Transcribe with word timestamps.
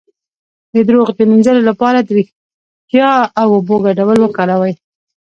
د 0.73 0.75
دروغ 0.87 1.07
د 1.15 1.19
مینځلو 1.29 1.61
لپاره 1.69 1.99
د 2.01 2.09
ریښتیا 2.17 3.11
او 3.41 3.47
اوبو 3.57 3.75
ګډول 3.85 4.17
وکاروئ 4.21 4.73